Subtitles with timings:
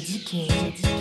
[0.00, 0.93] Jody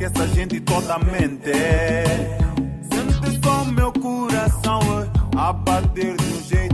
[0.00, 1.52] porque essa gente toda mente.
[2.90, 6.69] Sente só meu coração eh, a bater de um jeito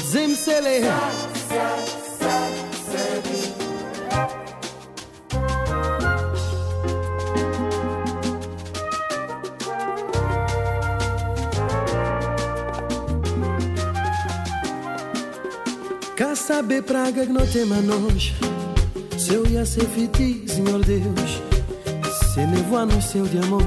[0.00, 0.82] sceller.
[16.16, 18.32] Quer saber praga que não tem manos
[19.16, 21.42] Se eu ia ser fiti, Senhor Deus
[22.32, 23.62] Se nevoar no céu de amor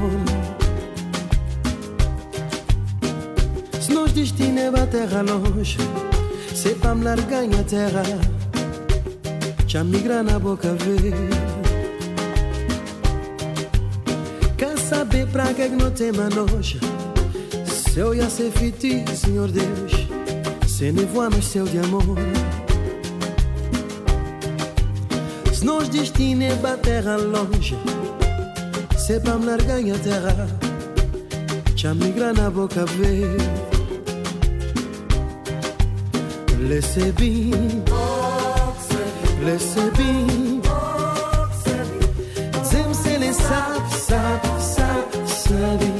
[3.81, 5.77] Se nos destino é a terra longe
[6.67, 8.03] Se pra me largar em terra
[9.65, 11.13] Já migra na boca ver
[14.57, 16.75] Quer saber praga que não tem manos
[17.65, 20.09] Se eu ia ser fiti, Senhor Deus
[20.67, 22.17] Se nevoar no céu de amor
[25.53, 27.77] Se nos destino é pra terra longe
[28.97, 30.49] Se pra me largar em terra
[31.77, 33.66] Já migra na boca ver
[36.59, 37.51] Laissez bien,
[39.45, 40.61] laissez bien.
[42.63, 45.91] Zem c'est les sap, sap, sap, sabi.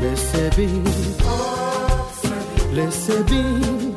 [0.00, 0.82] Laissez bien,
[2.74, 3.87] laissez bien.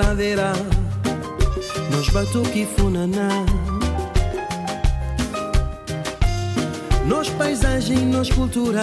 [0.00, 0.52] Morni coladeira
[1.92, 3.28] Nós batuque funaná
[7.06, 8.82] Nós paisagem, nós cultura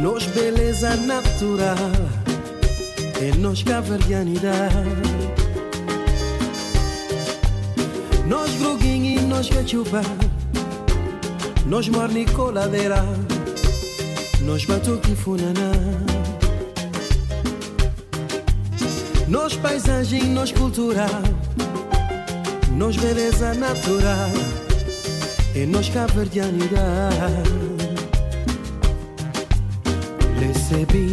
[0.00, 1.76] Nós beleza natural
[3.20, 4.74] É nós cavalhanidade
[8.26, 10.02] Nós gruguinho e nós cachupa
[11.66, 13.04] Nós morni coladeira
[14.40, 15.72] Nós batuque funaná
[19.28, 21.22] Nós paisagem, nós cultural.
[22.72, 24.30] Nós beleza natural.
[25.54, 27.50] E nós caverdianidade
[30.38, 31.07] Recebi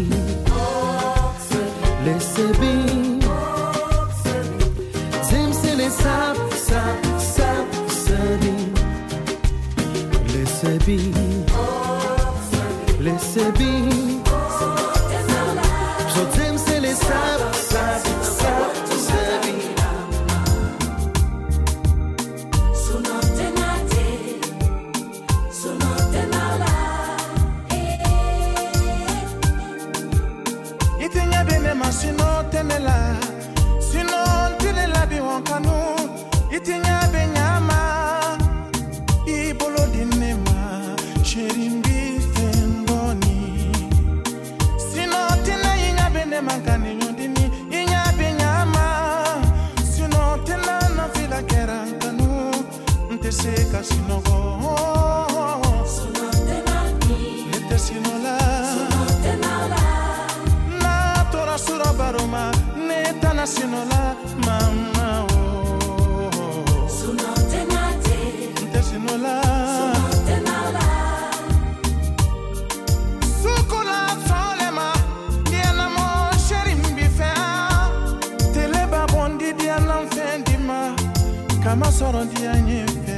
[81.96, 83.16] kasoro ndị anyị mfe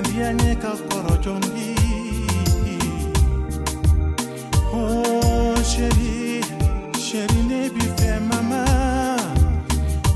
[0.00, 1.68] ndị anyị ka kpọrọ jọmbi
[4.80, 4.82] o
[5.70, 6.14] sheri
[7.06, 8.62] sheri na-ebife mama.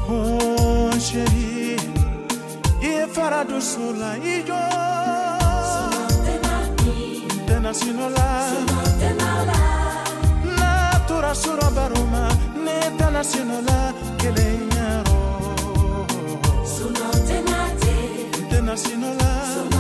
[0.08, 1.76] O sheri
[2.86, 4.62] ihe faradusula ijo.
[7.34, 8.28] Internacionala
[10.60, 10.70] na
[11.08, 12.22] tụrasụrọbarụma
[12.64, 13.78] na internacionala
[14.20, 14.58] kelee
[18.78, 19.77] Internationala,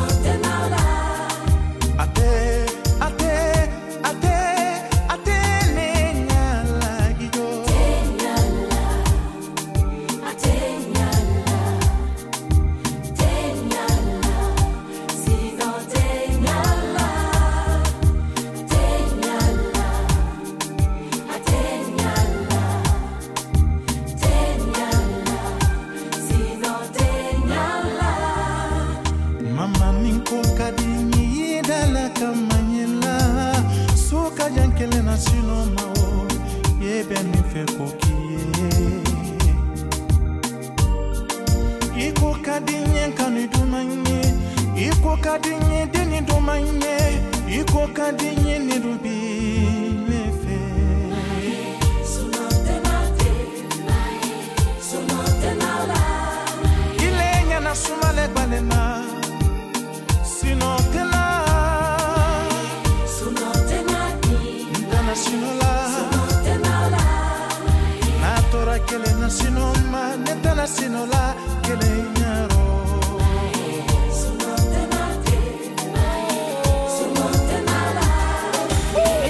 [68.78, 72.64] natora kele na sinoma netana sinola kele nyaro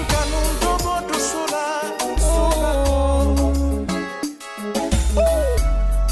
[0.00, 1.64] nkanu ntobo dusula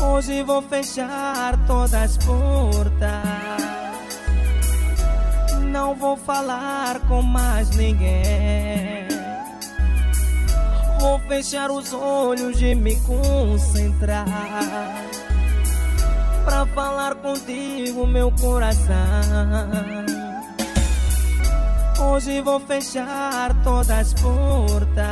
[0.01, 3.63] Hoje vou fechar todas as portas.
[5.71, 9.16] Não vou falar com mais ninguém.
[11.07, 14.27] Vou fechar os olhos e me concentrar.
[16.45, 18.85] Pra falar contigo, meu coração.
[22.01, 25.07] Hoje vou fechar todas as portas.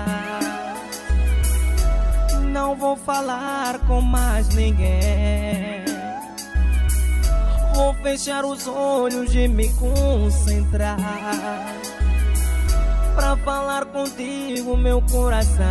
[2.53, 5.85] Não vou falar com mais ninguém.
[7.73, 10.97] Vou fechar os olhos e me concentrar.
[13.15, 15.65] Pra falar contigo, meu coração.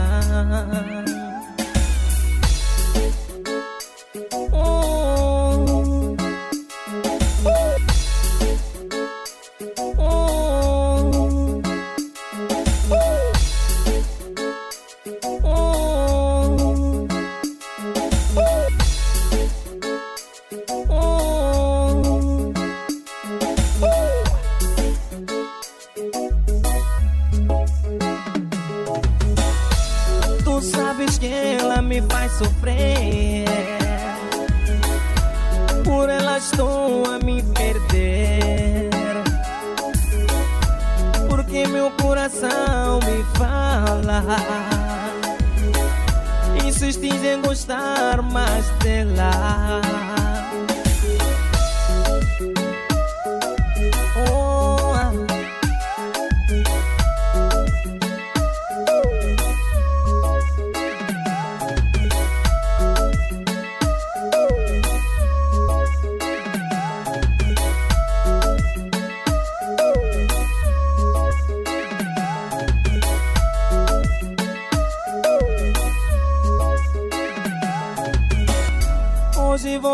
[47.34, 49.83] Insistis em gostar mais dela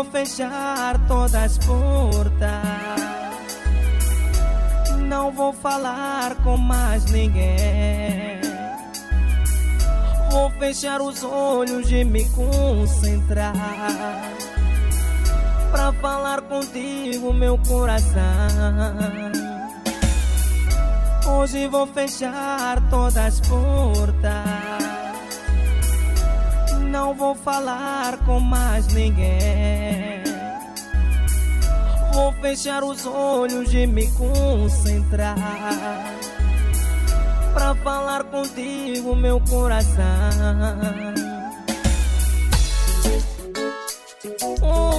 [0.00, 2.40] vou fechar todas as portas.
[5.06, 8.40] Não vou falar com mais ninguém.
[10.30, 13.52] Vou fechar os olhos e me concentrar.
[15.70, 18.10] Pra falar contigo, meu coração.
[21.26, 24.89] Hoje vou fechar todas as portas
[26.90, 30.22] não vou falar com mais ninguém.
[32.12, 35.36] Vou fechar os olhos e me concentrar.
[37.54, 40.00] Pra falar contigo, meu coração.
[44.60, 44.89] sofrer.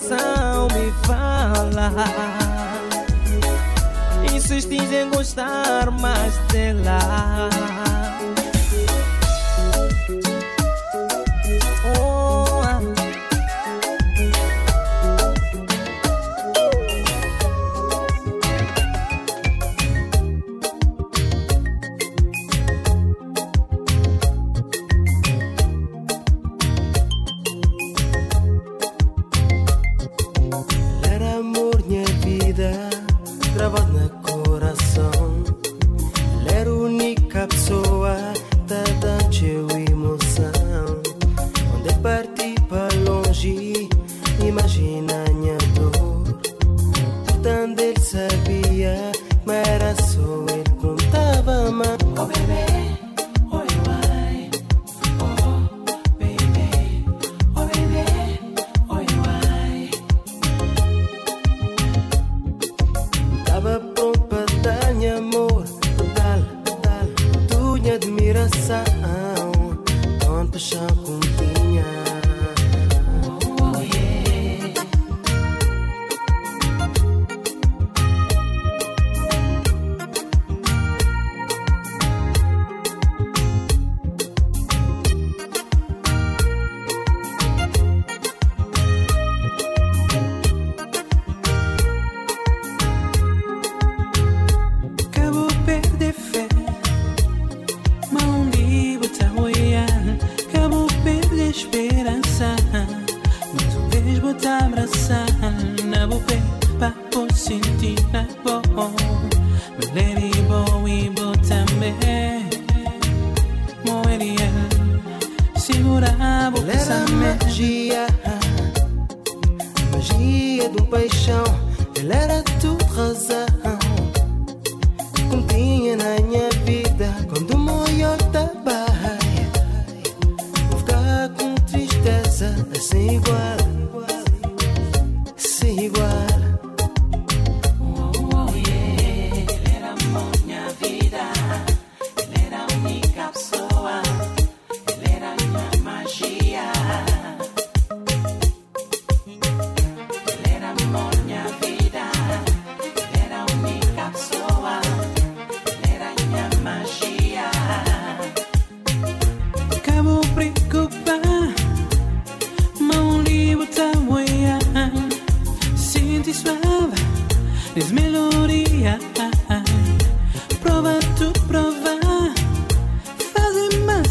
[0.00, 1.92] Coração me fala.
[4.34, 7.89] Insistis em gostar mais dela.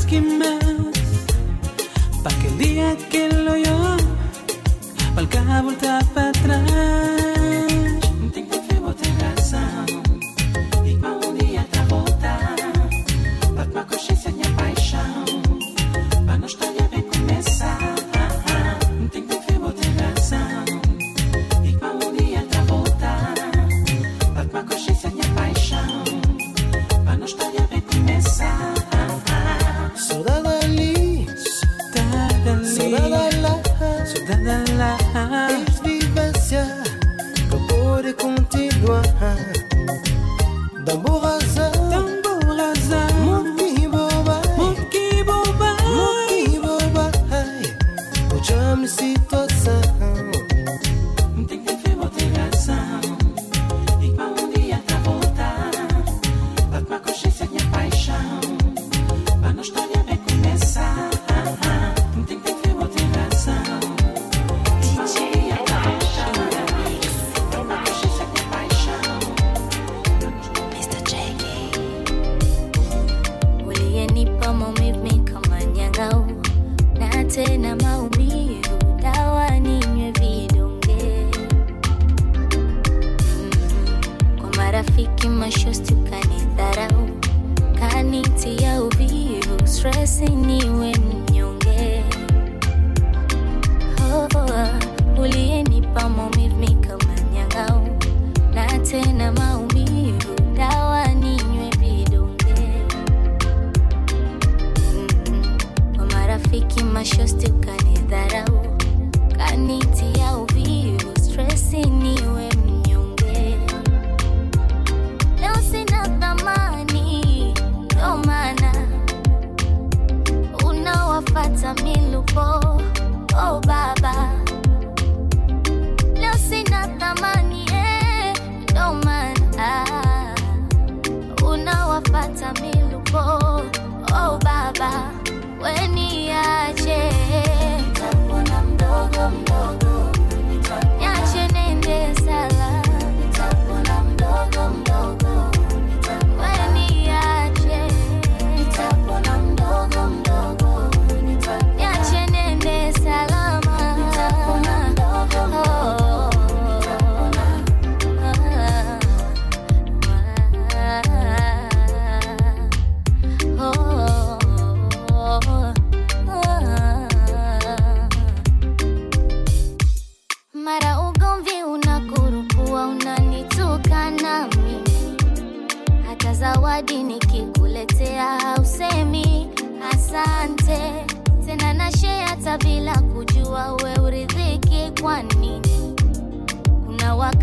[0.10, 0.98] esquimals
[2.24, 3.98] pa' aquell dia que lo yo, l'oió
[5.16, 7.19] pel que voltava atrás.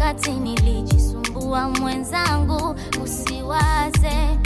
[0.07, 4.39] Wakati nilijisumbua mwenzangu usiwaze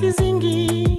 [0.00, 0.89] sizingi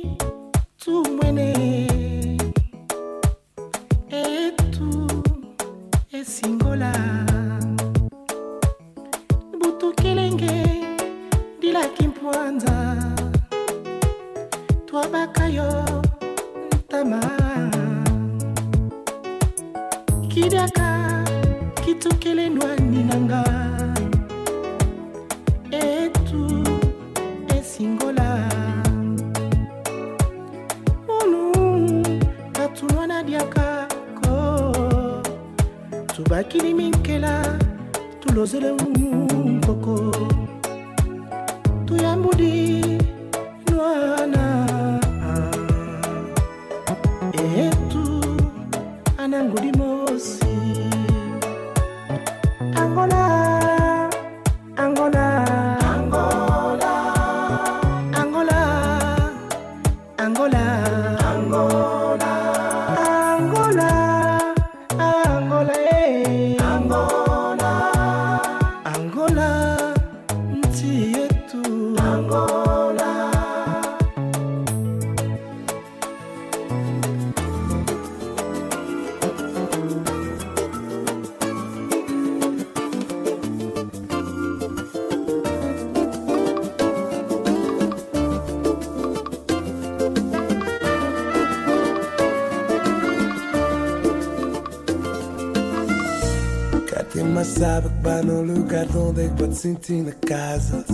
[99.51, 100.85] te senti na casa,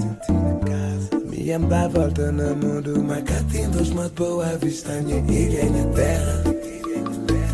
[1.25, 1.89] me na casa.
[1.89, 3.35] Volta no mundo, do mar, cá
[3.93, 6.43] mais boa vista, minha ilha e minha terra.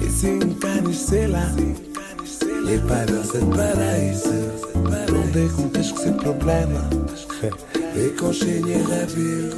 [0.01, 4.29] E se encarnes, sei lá, e parece paraíso.
[5.11, 6.89] Não dei com risco sem problema,
[7.95, 9.49] e com cheia rabio.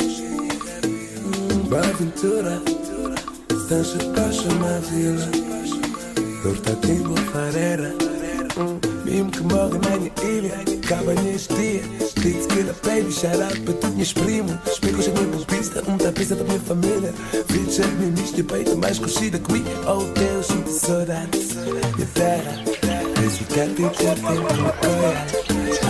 [1.70, 2.62] Boa aventura,
[3.52, 5.30] estás a paixão na vila.
[6.44, 7.94] Dorta timbo farera.
[9.04, 11.82] Mimo que morre na minha ilha, acaba neste dia.
[12.08, 14.56] Streets killer, baby, shout out para todos meus primos.
[14.82, 17.14] Minha pista, um tapista da minha família.
[17.48, 19.66] Filho cheio de misto e peito mais crescida que mim.
[19.86, 21.56] Oh Deus, sinto saudades.
[21.56, 22.64] Minha terra,
[23.16, 25.26] que ficar tempo, já tempo, me apoia.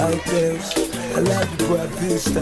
[0.01, 0.95] Oh Deus.
[1.15, 2.41] I love you, Boa Vista.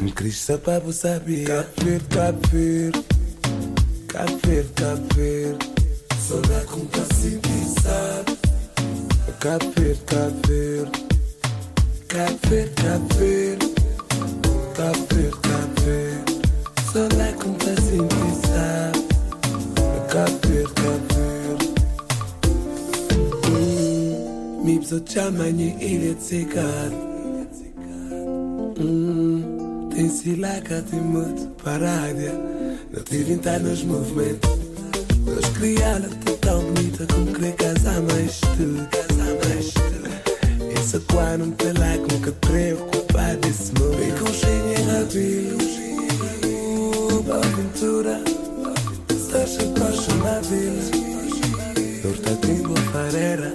[0.00, 1.44] Um Cristo para você saber.
[1.44, 2.92] Capir, capir.
[4.08, 5.56] Capir, capir.
[6.18, 7.40] Só com que se
[7.82, 8.29] sabe.
[9.40, 10.90] Cabo Verde, Cabo Verde
[12.08, 13.64] Cabo Verde, Cabo Verde
[14.74, 16.40] Cabo Verde, Cabo Verde
[16.92, 19.00] Saudade como tá sentindo, sabe?
[20.10, 21.66] Cabo Verde, Cabo Verde
[23.48, 26.90] Hum, chamar minha ilha de secar
[28.78, 32.34] Hum, Tem silaca, tem muito parádia
[32.92, 34.50] Não te inventar nos movimentos.
[35.24, 39.80] Deus criá-la tá tão bonita como querer casar mais tu, casar mais tu.
[40.76, 44.02] Essa qua não te lá como que preocupar desse mundo.
[44.02, 45.58] E com cheio em rabelo,
[47.22, 48.20] boa aventura,
[49.10, 50.40] estás apaixonada.
[52.02, 53.54] Torta tem boa farera,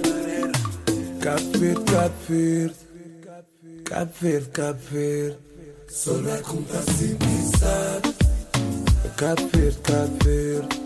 [1.19, 2.75] Cabo Verde, Cabo Verde,
[3.83, 5.37] Cabo Verde, Cabo Verde.
[5.89, 7.27] Sonar como tá sempre
[7.59, 8.15] sabe.
[9.17, 10.84] Cabo Verde, Cabo Verde.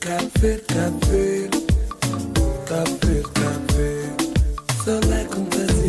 [0.00, 1.50] Café, café,
[2.66, 3.88] café, café.
[4.82, 5.79] Só vai acontecer.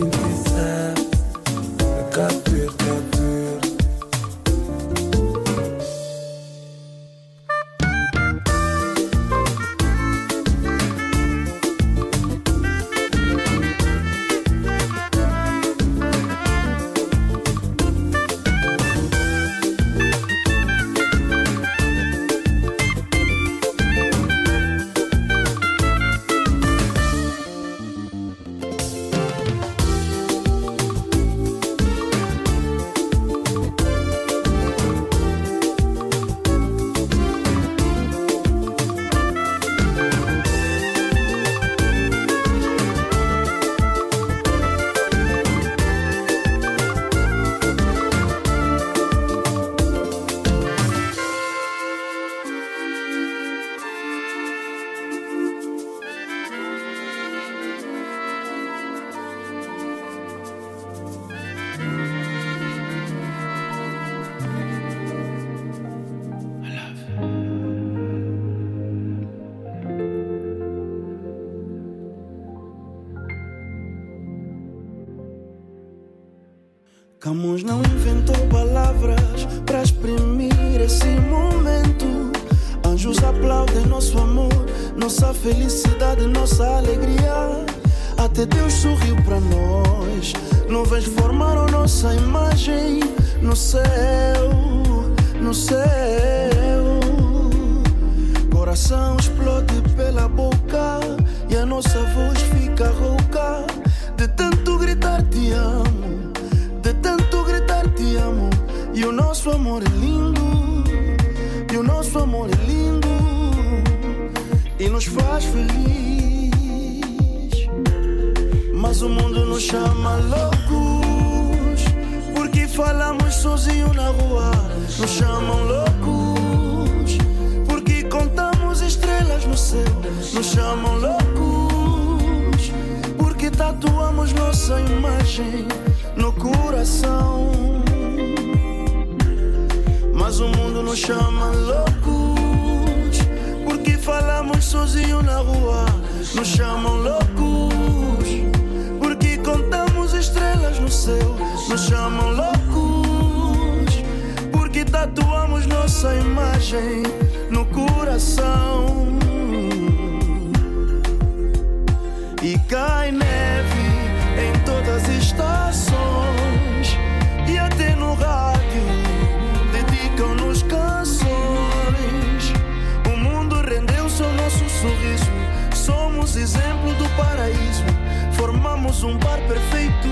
[179.03, 180.07] Um par perfeito,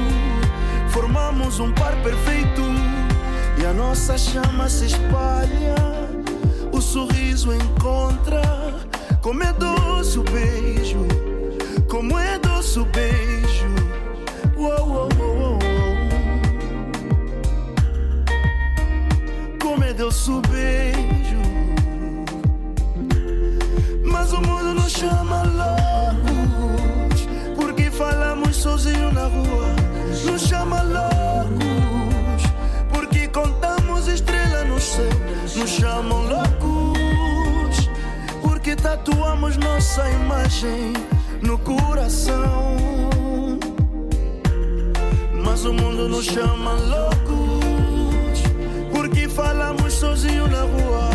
[0.89, 2.63] formamos um par perfeito.
[3.60, 5.75] E a nossa chama se espalha,
[6.71, 8.41] o sorriso encontra.
[9.21, 11.06] Como é doce o beijo,
[11.88, 13.67] como é doce o beijo.
[14.58, 15.60] Uou, uou, uou,
[19.62, 21.38] Como é doce o beijo.
[24.04, 24.59] Mas o mundo
[35.60, 37.89] nos chamam loucos,
[38.41, 40.93] porque tatuamos nossa imagem
[41.41, 42.78] no coração.
[45.43, 48.41] Mas o mundo nos chama loucos,
[48.93, 51.10] porque falamos sozinho na rua.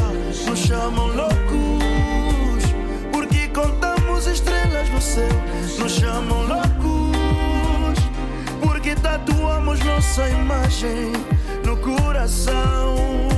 [0.47, 2.65] Nos chamam loucos,
[3.13, 5.29] porque contamos estrelas no céu.
[5.79, 7.99] Nos chamam loucos,
[8.61, 11.13] porque tatuamos nossa imagem
[11.65, 13.34] no coração.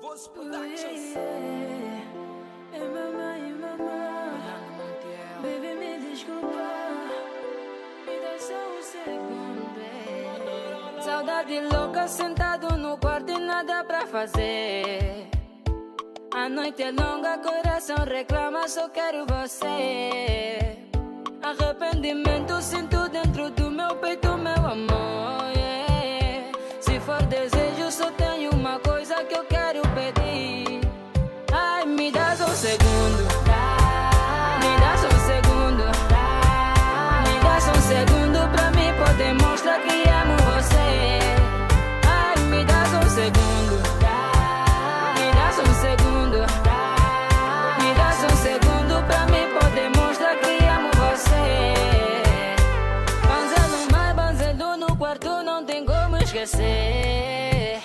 [0.00, 1.16] Voz Productions.
[2.72, 4.38] Ei, mamãe, mamãe.
[5.42, 6.66] Baby, me desculpa.
[8.06, 9.80] Me dá só um segundo.
[9.80, 11.02] É.
[11.02, 15.28] Saudade louca, sentado no quarto e nada pra fazer.
[16.32, 20.78] A noite é longa, coração reclama, só quero você.
[21.42, 25.47] Arrependimento sinto dentro do meu peito, meu amor
[27.08, 30.57] for desejo, só tenho uma coisa que eu quero pedir.
[56.44, 57.80] esquecer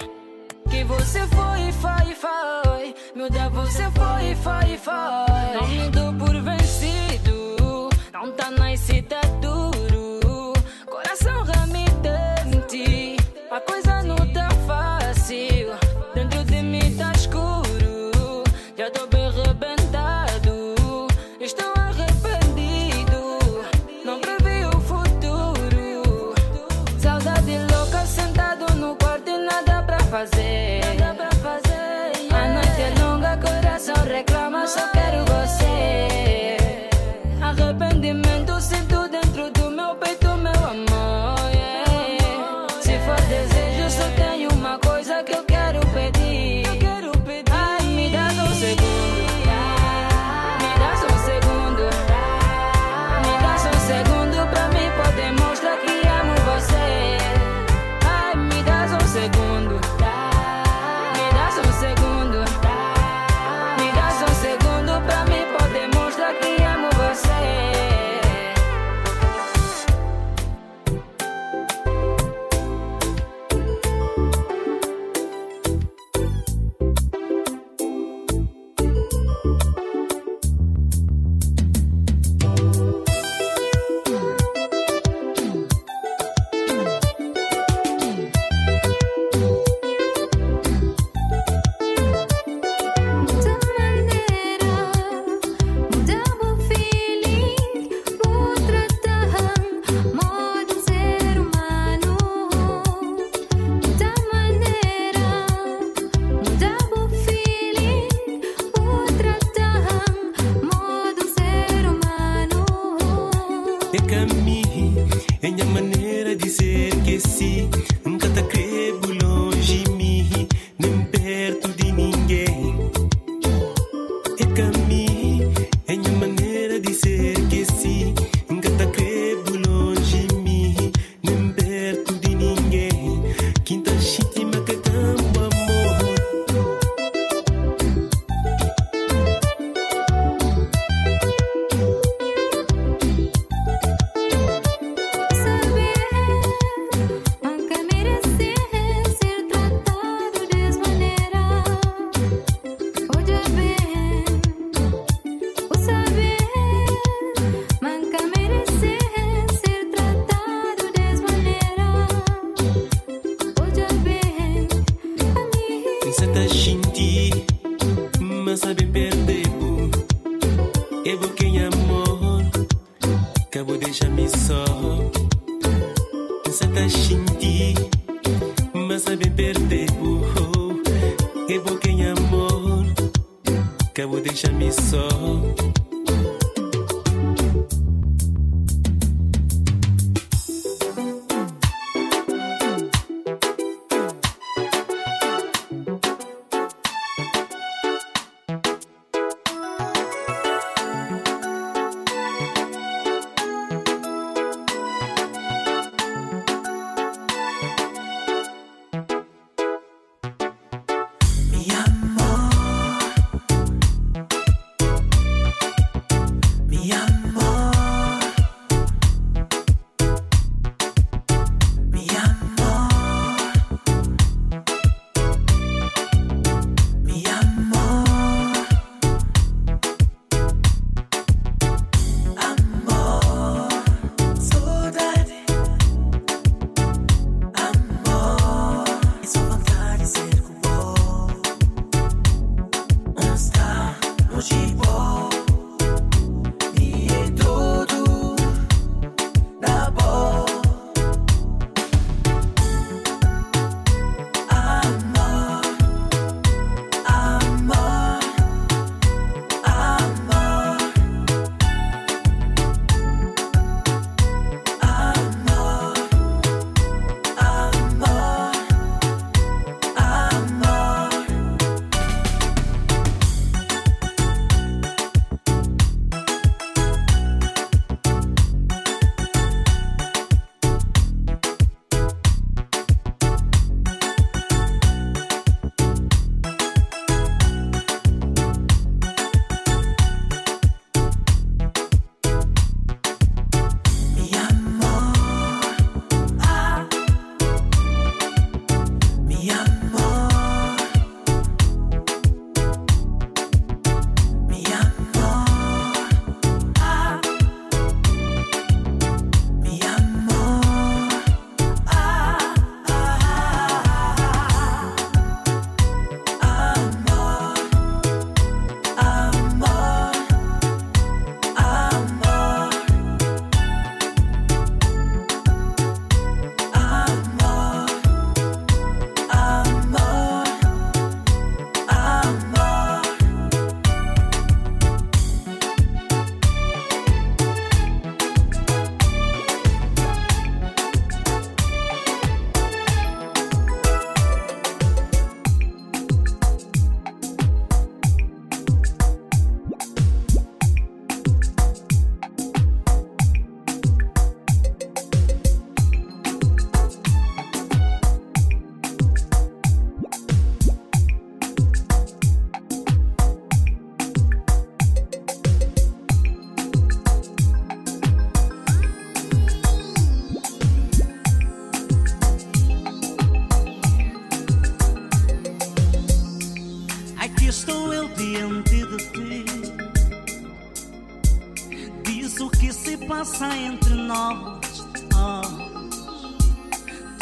[0.70, 2.96] Que você foi, foi, foi.
[3.16, 5.60] Me dá, você foi, foi, foi.
[5.60, 6.62] Não me dou por vencer.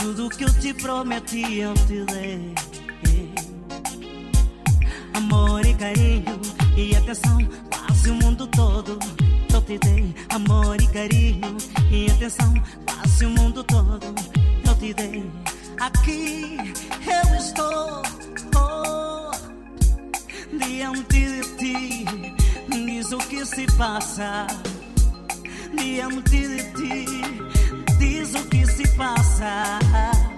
[0.01, 2.55] Tudo que eu te prometi eu te dei.
[5.13, 6.41] Amor e carinho
[6.75, 7.37] e atenção,
[7.69, 8.97] quase o mundo todo.
[9.53, 11.55] Eu te dei amor e carinho
[11.91, 12.51] e atenção,
[12.83, 14.15] quase o mundo todo.
[14.67, 15.23] Eu te dei.
[15.79, 16.57] Aqui
[17.05, 18.01] eu estou
[18.55, 19.31] oh,
[20.57, 22.05] diante de ti.
[22.69, 24.47] Diz o que se passa
[25.77, 27.60] diante de ti
[28.97, 30.30] passa.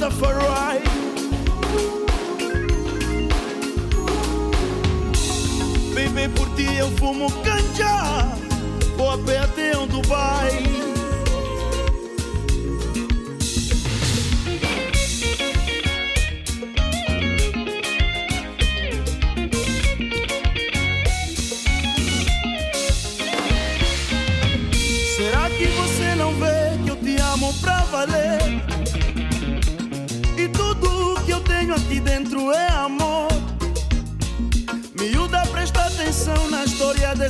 [0.00, 0.22] stuff
[5.94, 7.59] Bem, bem por ti eu fumo canho.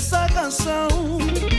[0.01, 1.50] essa canção.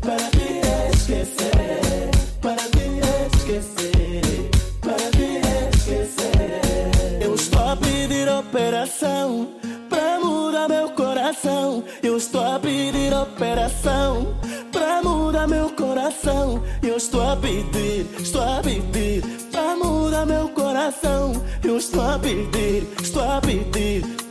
[0.00, 0.60] para me
[0.94, 2.10] esquecer,
[2.42, 3.00] para me
[3.34, 4.50] esquecer,
[4.82, 5.40] para me
[5.74, 7.22] esquecer.
[7.22, 9.48] Eu estou a pedir operação
[9.88, 11.82] para mudar meu coração.
[12.02, 14.36] Eu estou a pedir operação
[14.70, 16.62] para mudar meu coração.
[16.82, 21.32] Eu estou a pedir, estou a pedir para mudar meu coração.
[21.62, 24.23] Eu estou a pedir, estou a pedir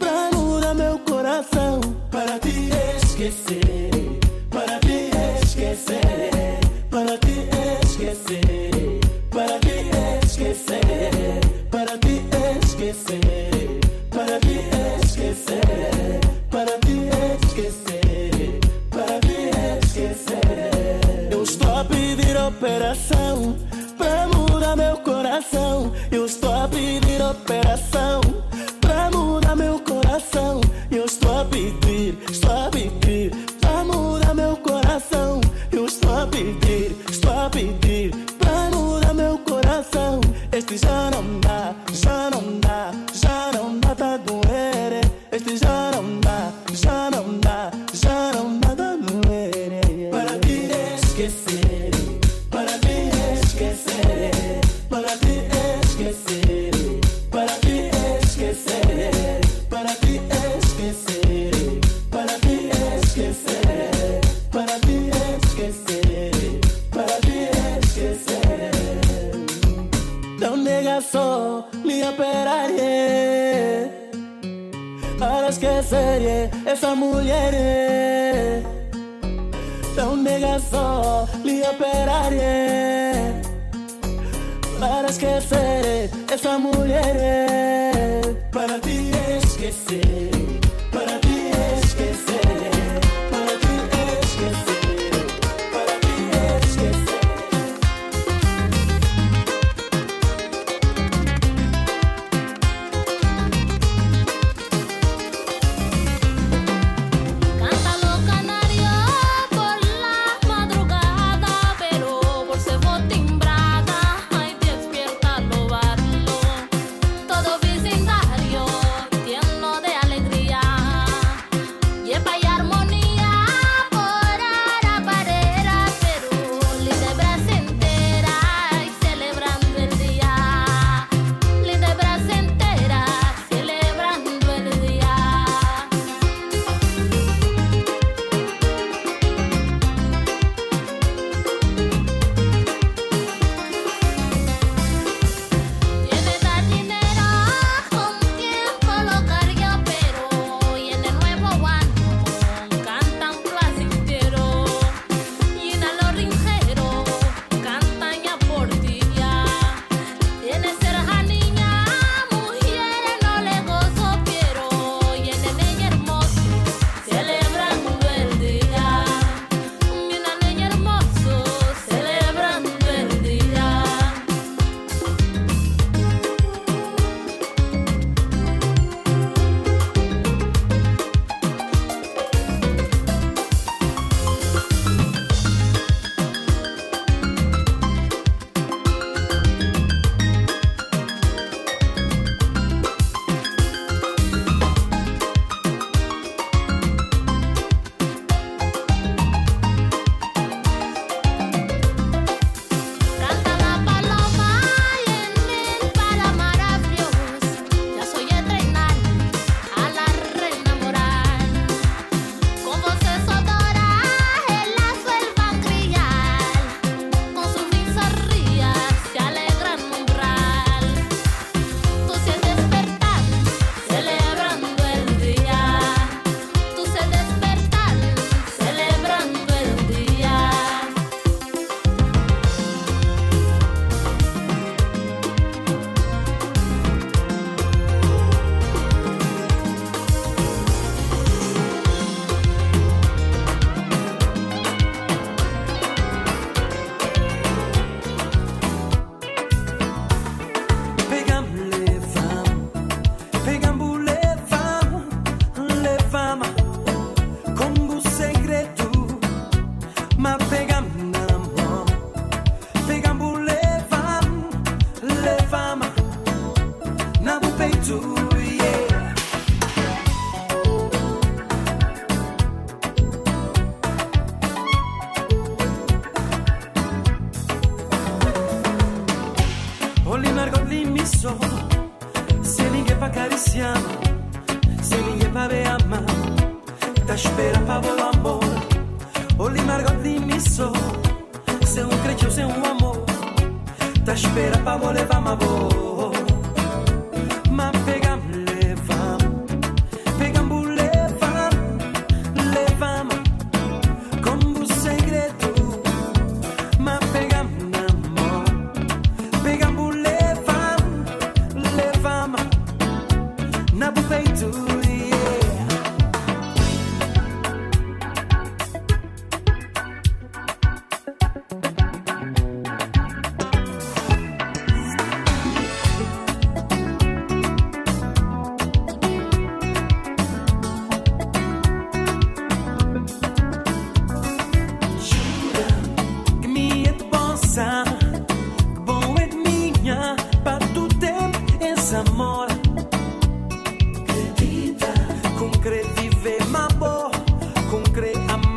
[348.15, 348.52] I'm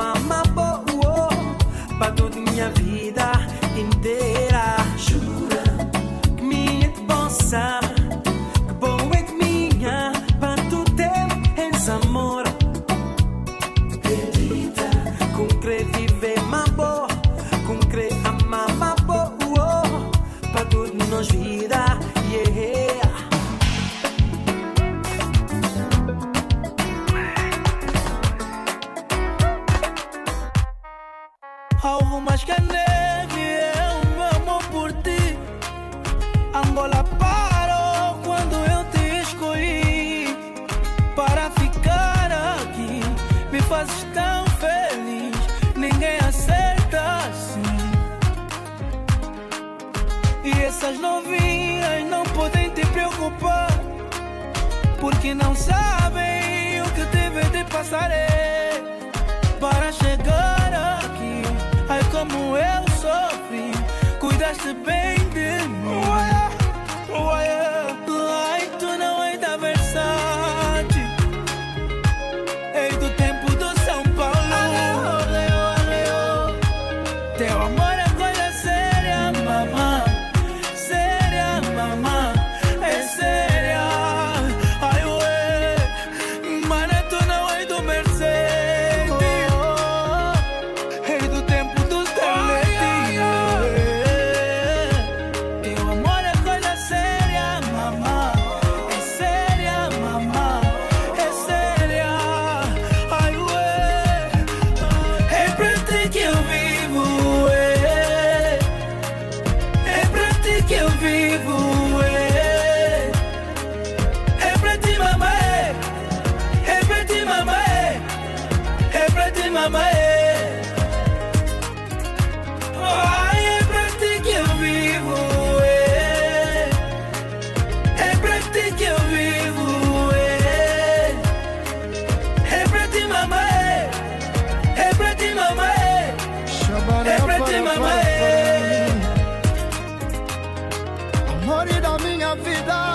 [142.37, 142.87] vida.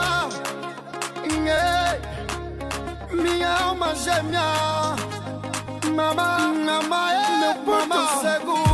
[3.11, 4.41] Minha alma gêmea.
[5.95, 8.70] mamãe, mamãe, é meu porto seguro.